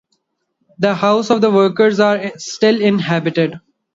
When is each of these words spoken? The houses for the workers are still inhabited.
The 0.79 0.95
houses 0.95 1.27
for 1.27 1.37
the 1.39 1.51
workers 1.51 1.99
are 1.99 2.31
still 2.39 2.81
inhabited. 2.81 3.59